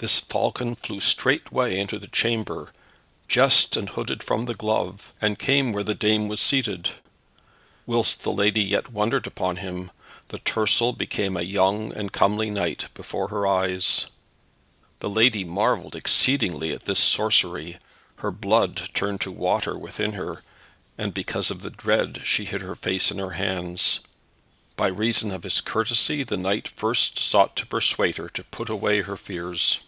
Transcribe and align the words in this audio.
This 0.00 0.18
falcon 0.20 0.76
flew 0.76 0.98
straightway 0.98 1.78
into 1.78 1.98
the 1.98 2.06
chamber, 2.08 2.72
jessed 3.28 3.76
and 3.76 3.86
hooded 3.86 4.22
from 4.22 4.46
the 4.46 4.54
glove, 4.54 5.12
and 5.20 5.38
came 5.38 5.74
where 5.74 5.84
the 5.84 5.92
dame 5.94 6.26
was 6.26 6.40
seated. 6.40 6.88
Whilst 7.84 8.22
the 8.22 8.32
lady 8.32 8.62
yet 8.62 8.90
wondered 8.90 9.26
upon 9.26 9.56
him, 9.56 9.90
the 10.28 10.38
tercel 10.38 10.94
became 10.94 11.36
a 11.36 11.42
young 11.42 11.92
and 11.94 12.10
comely 12.10 12.48
knight 12.48 12.86
before 12.94 13.28
her 13.28 13.46
eyes. 13.46 14.06
The 15.00 15.10
lady 15.10 15.44
marvelled 15.44 15.94
exceedingly 15.94 16.72
at 16.72 16.86
this 16.86 16.98
sorcery. 16.98 17.76
Her 18.16 18.30
blood 18.30 18.88
turned 18.94 19.20
to 19.20 19.30
water 19.30 19.76
within 19.76 20.12
her, 20.14 20.42
and 20.96 21.12
because 21.12 21.50
of 21.50 21.62
her 21.62 21.68
dread 21.68 22.22
she 22.24 22.46
hid 22.46 22.62
her 22.62 22.74
face 22.74 23.10
in 23.10 23.18
her 23.18 23.32
hands. 23.32 24.00
By 24.76 24.86
reason 24.86 25.30
of 25.30 25.42
his 25.42 25.60
courtesy 25.60 26.22
the 26.22 26.38
knight 26.38 26.68
first 26.68 27.18
sought 27.18 27.54
to 27.56 27.66
persuade 27.66 28.16
her 28.16 28.30
to 28.30 28.44
put 28.44 28.70
away 28.70 29.02
her 29.02 29.18
fears. 29.18 29.80